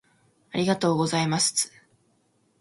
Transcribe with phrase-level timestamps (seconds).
[0.51, 1.71] ありがとうございますつ